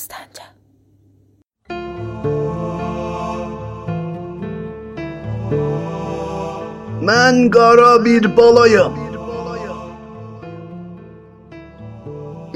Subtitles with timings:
[0.00, 0.46] Səstəncə.
[7.08, 8.94] Mən qara bir balayam.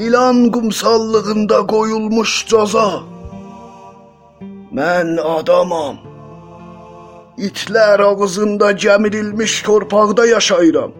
[0.06, 2.88] İlan qumsallığında qoyulmuş caza.
[4.78, 5.96] Mən adamam.
[7.48, 10.92] İtlər ağzında gəmirilmiş torpaqda yaşayıram.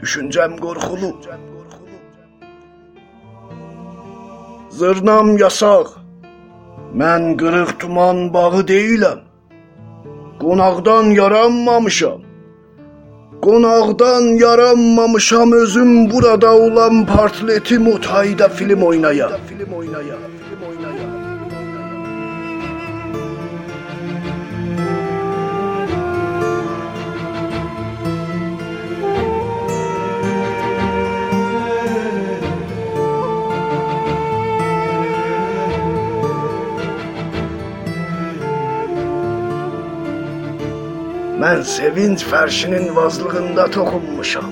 [0.00, 1.10] Düşüncəm qorxulu.
[4.78, 5.88] Zırnam yasaq.
[7.00, 9.20] Mən qırıq tuman bağı deyiləm.
[10.42, 12.20] Qonaqdan yaranmamışam.
[13.46, 19.28] Qonaqdan yaranmamışam özüm burada olan portretim otayda film oynaya.
[19.48, 20.16] Film oynaya.
[20.48, 21.06] Film oynaya.
[41.38, 44.48] Mən sevinç fərşinin vazlığında toxunmuşam.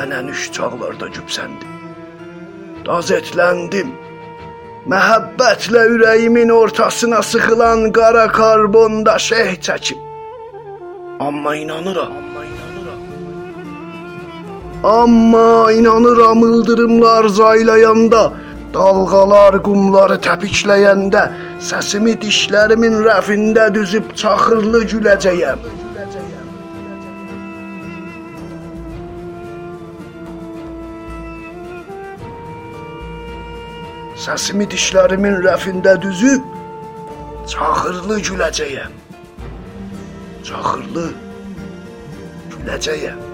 [0.00, 1.72] Ənənüş çağlarda cübsəndim.
[2.86, 3.90] Dazetləndim.
[4.92, 9.98] Məhəbbətlə ürəyimin ortasına sıxılan qara karbonda şeh çəkib.
[11.26, 12.12] Amma inanıram.
[12.20, 13.00] Amma inanıram.
[14.84, 18.32] Amma inanıram ildırımlar zaylayanda,
[18.74, 21.22] dalğalar qumları təpikləyəndə,
[21.68, 25.66] səsimi dişlərimin rəfində düzüb çaxırlı güləcəyəm.
[34.24, 36.42] Səsimi dişlərimin rəfində düzüb
[37.52, 38.98] çaxırlı güləcəyəm.
[40.48, 41.06] Çaxırlı
[42.54, 43.33] güləcəyəm.